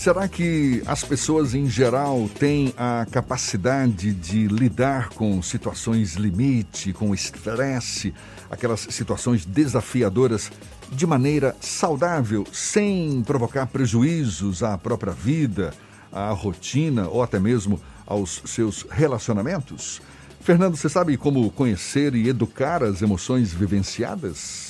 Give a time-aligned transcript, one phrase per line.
[0.00, 7.14] Será que as pessoas em geral têm a capacidade de lidar com situações limite, com
[7.14, 8.14] estresse,
[8.50, 10.50] aquelas situações desafiadoras
[10.90, 15.74] de maneira saudável, sem provocar prejuízos à própria vida,
[16.10, 20.00] à rotina ou até mesmo aos seus relacionamentos?
[20.40, 24.69] Fernando, você sabe como conhecer e educar as emoções vivenciadas?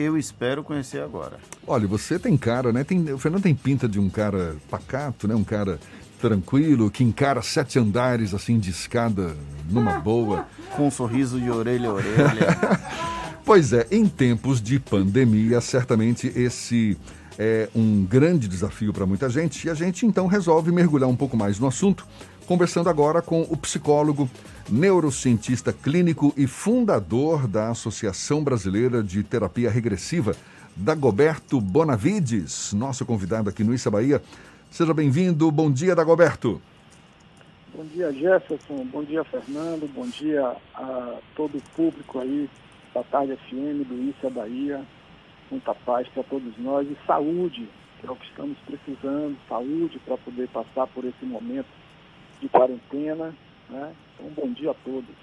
[0.00, 1.36] Eu espero conhecer agora.
[1.66, 2.82] Olha, você tem cara, né?
[2.82, 5.34] Tem, o Fernando tem pinta de um cara pacato, né?
[5.34, 5.78] Um cara
[6.18, 9.36] tranquilo, que encara sete andares assim de escada
[9.68, 10.46] numa boa.
[10.74, 12.46] Com um sorriso de orelha a orelha.
[13.44, 16.96] pois é, em tempos de pandemia, certamente esse
[17.38, 21.36] é um grande desafio para muita gente e a gente então resolve mergulhar um pouco
[21.36, 22.06] mais no assunto,
[22.50, 24.28] conversando agora com o psicólogo
[24.68, 30.34] neurocientista clínico e fundador da Associação Brasileira de Terapia Regressiva,
[30.74, 34.20] Dagoberto Bonavides, nosso convidado aqui no Issa Bahia.
[34.68, 35.48] Seja bem-vindo.
[35.52, 36.60] Bom dia, Dagoberto.
[37.72, 38.84] Bom dia, Jefferson.
[38.86, 39.88] Bom dia, Fernando.
[39.94, 42.50] Bom dia a todo o público aí
[42.92, 44.84] da Tarde FM do Issa Bahia.
[45.52, 47.68] Muita paz para todos nós e saúde,
[48.00, 51.79] que é o que estamos precisando, saúde para poder passar por esse momento
[52.40, 53.34] de quarentena
[53.70, 53.92] né?
[54.14, 55.14] Então, bom dia a todos.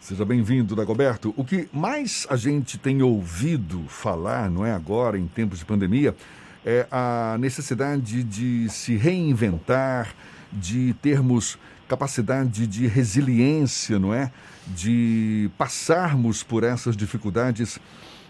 [0.00, 1.34] Seja bem-vindo, Dagoberto.
[1.36, 6.14] O que mais a gente tem ouvido falar, não é agora, em tempos de pandemia,
[6.64, 10.14] é a necessidade de se reinventar,
[10.52, 11.58] de termos
[11.88, 14.30] capacidade de resiliência, não é?
[14.66, 17.80] De passarmos por essas dificuldades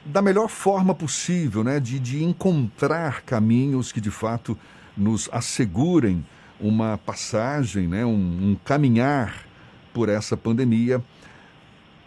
[0.05, 1.81] da melhor forma possível, né?
[1.81, 4.57] De, de encontrar caminhos que de fato
[4.97, 6.25] nos assegurem
[6.61, 9.47] uma passagem, né, um, um caminhar
[9.93, 11.03] por essa pandemia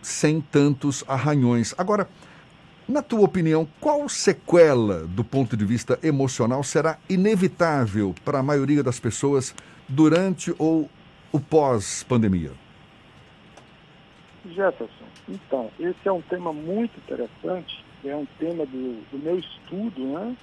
[0.02, 1.75] sem tantos arranhões.
[1.77, 2.07] Agora,
[2.88, 8.83] na tua opinião, qual sequela do ponto de vista emocional será inevitável para a maioria
[8.83, 9.55] das pessoas
[9.88, 10.89] durante ou
[11.31, 12.52] o pós-pandemia?
[14.45, 20.01] Jefferson, então, esse é um tema muito interessante, é um tema do, do meu estudo,
[20.01, 20.35] né?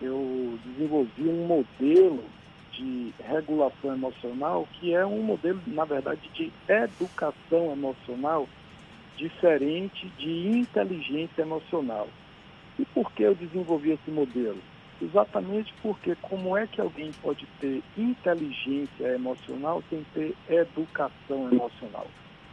[0.00, 2.22] Eu desenvolvi um modelo
[2.76, 8.48] de regulação emocional, que é um modelo, na verdade, de educação emocional
[9.16, 12.08] diferente de inteligência emocional.
[12.78, 14.60] E por que eu desenvolvi esse modelo?
[15.00, 22.06] Exatamente porque como é que alguém pode ter inteligência emocional sem ter educação emocional?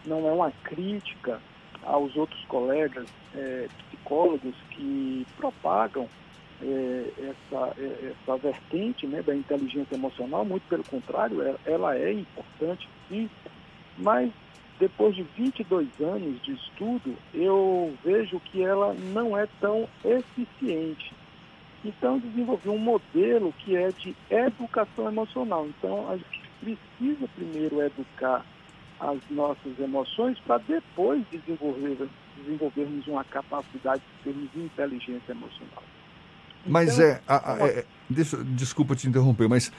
[0.06, 1.40] Não é uma crítica
[1.84, 6.08] aos outros colegas é, psicólogos que propagam
[6.64, 12.14] é, essa, é, essa vertente né, da inteligência emocional, muito pelo contrário, ela, ela é
[12.14, 13.30] importante sim,
[13.98, 14.32] mas
[14.80, 21.14] depois de 22 anos de estudo, eu vejo que ela não é tão eficiente.
[21.86, 25.68] Então, desenvolvi um modelo que é de educação emocional.
[25.68, 28.46] Então, a gente precisa primeiro educar
[29.00, 32.08] as nossas emoções para depois desenvolver,
[32.38, 35.84] desenvolvermos uma capacidade de termos inteligência emocional.
[36.66, 39.72] Mas então, é, a, a, é deixa, desculpa te interromper, mas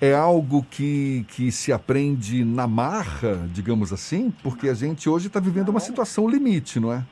[0.00, 5.40] é algo que, que se aprende na marra, digamos assim, porque a gente hoje está
[5.40, 7.02] vivendo uma situação limite, não é?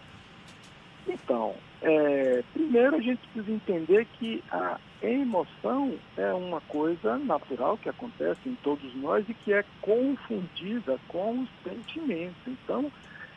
[1.08, 7.88] Então, é, primeiro a gente precisa entender que a emoção é uma coisa natural que
[7.88, 12.36] acontece em todos nós e que é confundida com os sentimentos.
[12.46, 12.90] Então,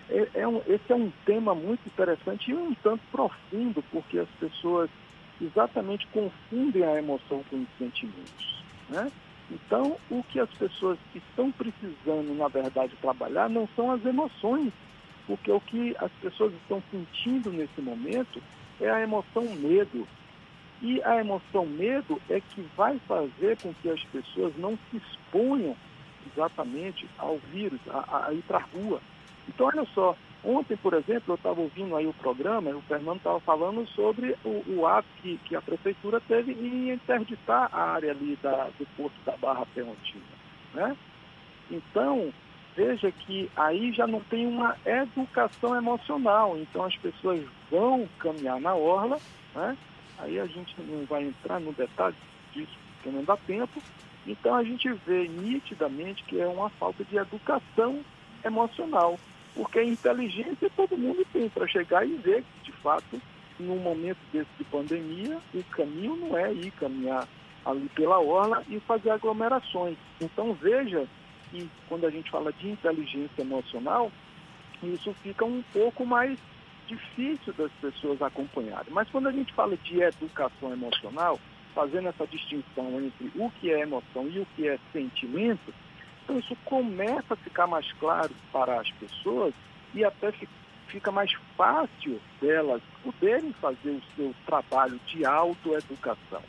[0.09, 4.29] é, é um, esse é um tema muito interessante e um tanto profundo, porque as
[4.39, 4.89] pessoas
[5.41, 8.63] exatamente confundem a emoção com os sentimentos.
[8.89, 9.11] Né?
[9.49, 14.73] Então, o que as pessoas estão precisando, na verdade, trabalhar não são as emoções,
[15.25, 18.41] porque o que as pessoas estão sentindo nesse momento
[18.79, 20.07] é a emoção medo.
[20.81, 25.75] E a emoção medo é que vai fazer com que as pessoas não se exponham
[26.31, 29.01] exatamente ao vírus, a, a ir para a rua.
[29.47, 33.39] Então, olha só, Ontem, por exemplo, eu estava ouvindo aí o programa, o Fernando estava
[33.39, 38.37] falando sobre o, o ato que, que, a prefeitura teve em interditar a área ali
[38.41, 40.23] da, do Porto da Barra Peontina.
[40.73, 40.95] Né?
[41.69, 42.31] Então,
[42.77, 46.55] veja que aí já não tem uma educação emocional.
[46.57, 49.19] Então as pessoas vão caminhar na orla,
[49.55, 49.75] né?
[50.19, 52.15] aí a gente não vai entrar no detalhe
[52.53, 53.81] disso, porque não dá tempo.
[54.27, 57.99] Então a gente vê nitidamente que é uma falta de educação
[58.45, 59.17] emocional.
[59.57, 63.19] Porque a inteligência todo mundo tem para chegar e ver que, de fato,
[63.59, 67.27] num momento desse de pandemia, o caminho não é ir caminhar
[67.65, 69.97] ali pela orla e fazer aglomerações.
[70.21, 71.07] Então veja
[71.49, 74.11] que quando a gente fala de inteligência emocional,
[74.83, 76.37] isso fica um pouco mais
[76.87, 78.93] difícil das pessoas acompanharem.
[78.93, 81.39] Mas quando a gente fala de educação emocional,
[81.73, 85.73] fazendo essa distinção entre o que é emoção e o que é sentimento,
[86.27, 89.53] então isso começa a ficar mais claro para as pessoas
[89.93, 90.33] e até
[90.87, 96.43] fica mais fácil delas poderem fazer o seu trabalho de autoeducação.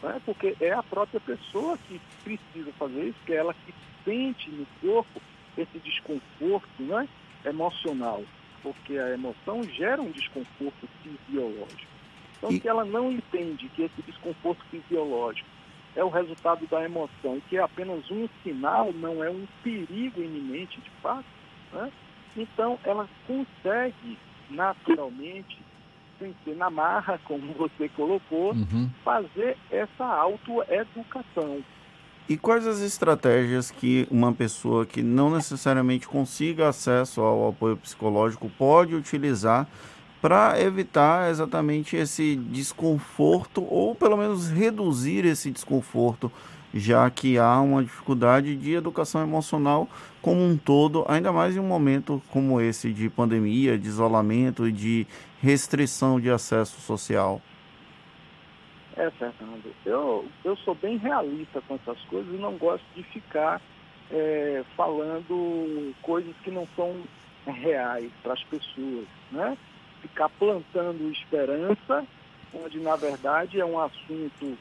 [0.00, 0.20] Né?
[0.24, 4.66] Porque é a própria pessoa que precisa fazer isso, que é ela que sente no
[4.80, 5.20] corpo
[5.58, 7.08] esse desconforto né?
[7.44, 8.22] emocional,
[8.62, 11.90] porque a emoção gera um desconforto fisiológico.
[12.38, 12.60] Então, e...
[12.60, 15.48] se ela não entende que esse desconforto fisiológico
[15.96, 20.80] é o resultado da emoção, que é apenas um sinal, não é um perigo iminente
[20.80, 21.24] de fato,
[21.72, 21.90] né?
[22.36, 24.18] então ela consegue
[24.50, 25.58] naturalmente,
[26.18, 28.90] sem ser na marra, como você colocou, uhum.
[29.04, 31.62] fazer essa autoeducação.
[32.28, 38.48] E quais as estratégias que uma pessoa que não necessariamente consiga acesso ao apoio psicológico
[38.48, 39.68] pode utilizar
[40.24, 46.32] para evitar exatamente esse desconforto ou pelo menos reduzir esse desconforto,
[46.72, 49.86] já que há uma dificuldade de educação emocional
[50.22, 54.72] como um todo, ainda mais em um momento como esse de pandemia, de isolamento e
[54.72, 55.06] de
[55.42, 57.42] restrição de acesso social.
[58.96, 63.60] É, Fernando, eu, eu sou bem realista com essas coisas e não gosto de ficar
[64.10, 67.02] é, falando coisas que não são
[67.44, 69.54] reais para as pessoas, né?
[70.04, 72.06] Ficar plantando esperança,
[72.52, 74.58] onde na verdade é um assunto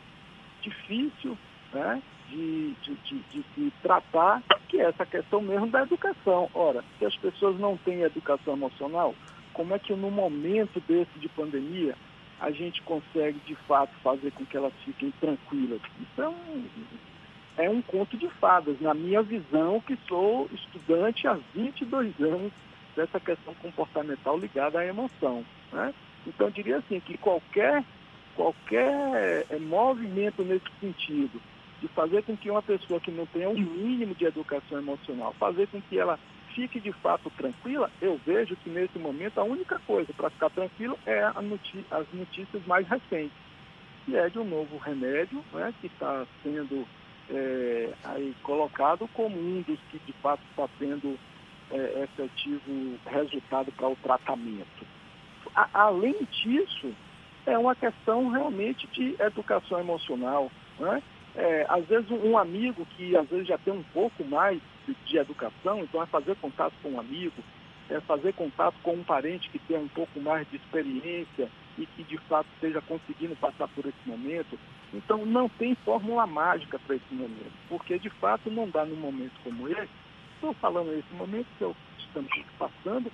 [0.62, 1.38] difícil,
[1.74, 2.02] né?
[2.30, 6.50] De, de, de, de se tratar, que é essa questão mesmo da educação.
[6.54, 9.14] Ora, se as pessoas não têm educação emocional,
[9.52, 11.94] como é que no momento desse de pandemia
[12.40, 15.82] a gente consegue de fato fazer com que elas fiquem tranquilas.
[16.00, 16.34] Então,
[17.58, 22.52] é um conto de fadas, na minha visão, que sou estudante há 22 anos
[22.96, 25.46] dessa questão comportamental ligada à emoção.
[25.72, 25.94] Né?
[26.28, 27.84] Então, eu diria assim, que qualquer,
[28.36, 31.42] qualquer eh, movimento nesse sentido,
[31.82, 35.36] de fazer com que uma pessoa que não tenha o um mínimo de educação emocional,
[35.38, 36.18] fazer com que ela
[36.54, 40.98] fique de fato tranquila, eu vejo que nesse momento a única coisa para ficar tranquilo
[41.06, 43.36] é as notícias mais recentes,
[44.06, 46.88] que é de um novo remédio né, que está sendo
[47.30, 51.18] é, aí colocado como um dos que de fato está tendo
[51.74, 54.86] é, efetivo resultado para o tratamento.
[55.56, 56.94] A, além disso,
[57.46, 60.52] é uma questão realmente de educação emocional.
[60.80, 61.02] Né?
[61.36, 65.18] É, às vezes um amigo que às vezes já tem um pouco mais de, de,
[65.18, 67.44] educação, então é fazer contato com um amigo,
[67.90, 72.04] é fazer contato com um parente que tem um pouco mais de experiência e que
[72.04, 74.60] de fato esteja conseguindo passar por esse momento.
[74.94, 79.34] Então não tem fórmula mágica para esse momento, porque de fato não dá num momento
[79.44, 79.90] como esse,
[80.44, 83.12] estou falando nesse momento que eu estamos passando,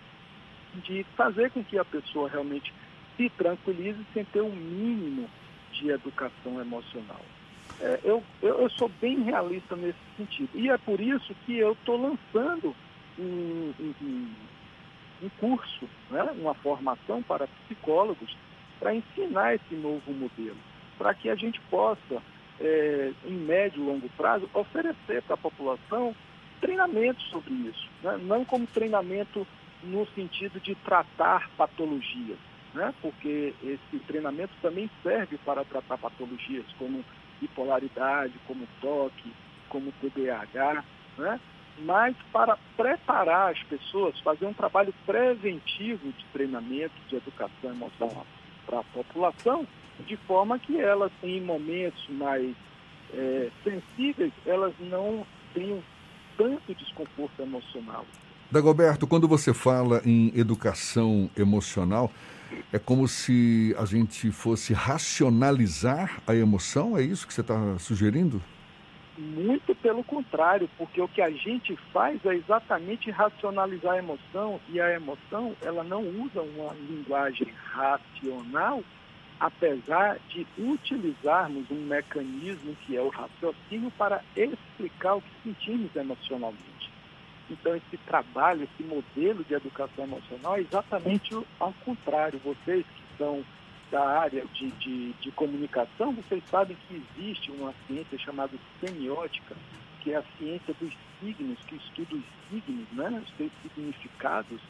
[0.84, 2.74] de fazer com que a pessoa realmente
[3.16, 5.30] se tranquilize sem ter um mínimo
[5.74, 7.22] de educação emocional.
[7.80, 10.50] É, eu, eu, eu, sou bem realista nesse sentido.
[10.56, 12.76] E é por isso que eu estou lançando
[13.18, 14.32] um, um,
[15.24, 18.36] um curso, né, uma formação para psicólogos,
[18.80, 20.58] para ensinar esse novo modelo,
[20.98, 22.22] para que a gente possa,
[22.60, 26.16] é, em médio e longo prazo, oferecer para a população
[26.60, 27.88] treinamento sobre isso.
[28.04, 28.18] Né?
[28.24, 29.46] Não como treinamento
[29.84, 32.38] no sentido de tratar patologias,
[32.74, 32.94] né?
[33.02, 37.04] porque esse treinamento também serve para tratar patologias como
[37.40, 39.32] bipolaridade, como toque,
[39.70, 40.84] como TDAH,
[41.18, 41.40] né?
[41.80, 48.28] mas para preparar as pessoas, fazer um trabalho preventivo de treinamento de educação emocional
[48.66, 49.66] para a população,
[50.06, 52.54] de forma que elas, em momentos mais
[53.14, 55.82] é, sensíveis, elas não tenham
[56.40, 58.06] tanto desconforto emocional.
[58.50, 62.10] Dagoberto, quando você fala em educação emocional,
[62.72, 66.98] é como se a gente fosse racionalizar a emoção?
[66.98, 68.42] É isso que você está sugerindo?
[69.18, 74.80] Muito pelo contrário, porque o que a gente faz é exatamente racionalizar a emoção e
[74.80, 78.82] a emoção ela não usa uma linguagem racional,
[79.40, 86.90] apesar de utilizarmos um mecanismo que é o raciocínio para explicar o que sentimos emocionalmente.
[87.50, 92.40] Então, esse trabalho, esse modelo de educação emocional é exatamente ao contrário.
[92.44, 93.44] Vocês que são
[93.90, 99.56] da área de, de, de comunicação, vocês sabem que existe uma ciência chamada semiótica,
[100.02, 104.62] que é a ciência dos signos, que estuda os signos, né, os seus significados.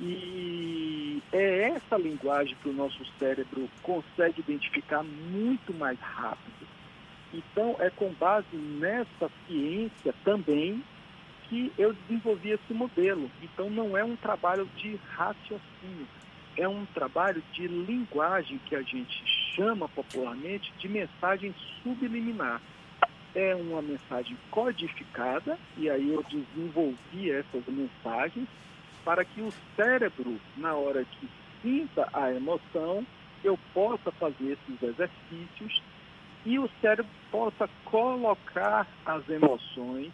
[0.00, 6.66] E é essa linguagem que o nosso cérebro consegue identificar muito mais rápido.
[7.32, 10.82] Então, é com base nessa ciência também
[11.48, 13.30] que eu desenvolvi esse modelo.
[13.42, 16.06] Então não é um trabalho de raciocínio,
[16.56, 19.22] é um trabalho de linguagem que a gente
[19.54, 22.60] chama popularmente de mensagem subliminar.
[23.34, 28.48] É uma mensagem codificada, e aí eu desenvolvi essas mensagens
[29.06, 31.28] para que o cérebro, na hora que
[31.62, 33.06] sinta a emoção,
[33.44, 35.80] eu possa fazer esses exercícios
[36.44, 40.10] e o cérebro possa colocar as emoções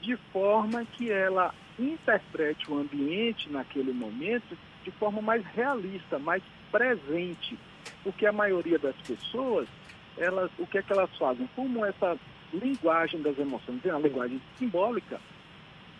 [0.00, 7.58] de forma que ela interprete o ambiente naquele momento de forma mais realista, mais presente.
[8.02, 9.68] Porque a maioria das pessoas,
[10.16, 11.46] elas, o que é que elas fazem?
[11.54, 12.18] Como essa
[12.54, 15.20] linguagem das emoções é uma linguagem simbólica,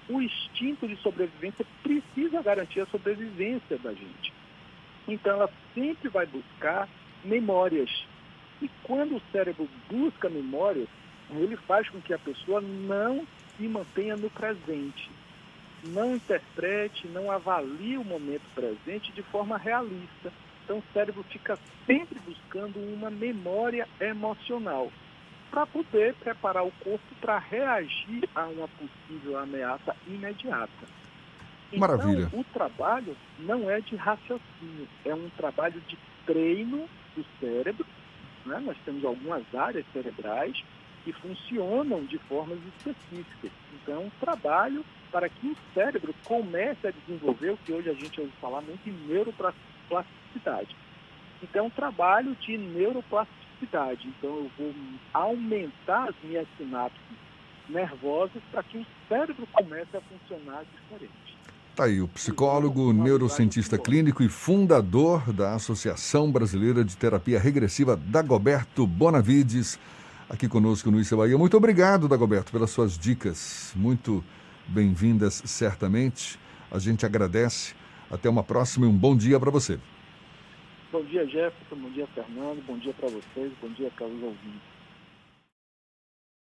[0.08, 4.32] o instinto de sobrevivência precisa garantir a sobrevivência da gente.
[5.08, 6.88] Então ela sempre vai buscar
[7.24, 7.90] memórias.
[8.60, 10.88] E quando o cérebro busca memórias,
[11.30, 15.10] ele faz com que a pessoa não se mantenha no presente
[15.84, 20.32] não interprete, não avalie o momento presente de forma realista.
[20.64, 24.90] Então o cérebro fica sempre buscando uma memória emocional
[25.54, 30.68] para poder preparar o corpo para reagir a uma possível ameaça imediata.
[31.72, 32.28] Então, Maravilha.
[32.32, 35.96] o trabalho não é de raciocínio, é um trabalho de
[36.26, 37.86] treino do cérebro.
[38.44, 38.58] Né?
[38.64, 40.60] Nós temos algumas áreas cerebrais
[41.04, 43.52] que funcionam de formas específicas.
[43.74, 47.94] Então, é um trabalho para que o cérebro comece a desenvolver o que hoje a
[47.94, 50.74] gente ouve falar muito em neuroplasticidade.
[51.40, 53.43] Então, é um trabalho de neuroplasticidade.
[53.72, 54.74] Então, eu vou
[55.12, 57.00] aumentar as minhas sinapses
[57.68, 61.38] nervosas para que o cérebro comece a funcionar diferente.
[61.74, 68.86] Tá aí o psicólogo, neurocientista clínico e fundador da Associação Brasileira de Terapia Regressiva, Dagoberto
[68.86, 69.78] Bonavides,
[70.28, 71.36] aqui conosco no Isa Bahia.
[71.36, 73.72] Muito obrigado, Dagoberto, pelas suas dicas.
[73.74, 74.22] Muito
[74.68, 76.38] bem-vindas, certamente.
[76.70, 77.74] A gente agradece.
[78.10, 79.80] Até uma próxima e um bom dia para você.
[80.94, 81.74] Bom dia, Jefferson.
[81.74, 82.62] Bom dia, Fernando.
[82.62, 83.52] Bom dia para vocês.
[83.58, 84.73] Bom dia, Carlos ouvintes.